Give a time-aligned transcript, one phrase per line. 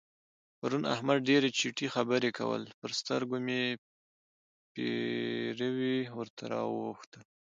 [0.59, 3.61] پرون احمد ډېرې چټي خبرې کول؛ پر سترګو مې
[4.73, 7.21] پېروي ورته راواوښتل.